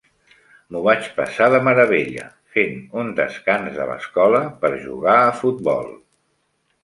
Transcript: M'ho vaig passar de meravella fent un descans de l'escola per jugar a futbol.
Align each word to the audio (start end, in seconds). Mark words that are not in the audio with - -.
M'ho 0.75 0.79
vaig 0.85 1.09
passar 1.17 1.49
de 1.55 1.59
meravella 1.67 2.23
fent 2.55 2.79
un 3.03 3.11
descans 3.19 3.77
de 3.81 3.87
l'escola 3.91 4.41
per 4.63 4.71
jugar 4.87 5.19
a 5.27 5.35
futbol. 5.43 5.93